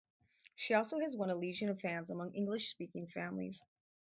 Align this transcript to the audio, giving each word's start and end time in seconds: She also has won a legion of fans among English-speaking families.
She 0.55 0.73
also 0.73 0.97
has 0.97 1.15
won 1.15 1.29
a 1.29 1.35
legion 1.35 1.69
of 1.69 1.79
fans 1.79 2.09
among 2.09 2.33
English-speaking 2.33 3.09
families. 3.09 3.63